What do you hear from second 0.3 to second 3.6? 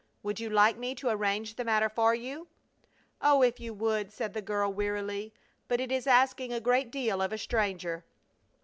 you like me to arrange the matter for you?" "Oh, if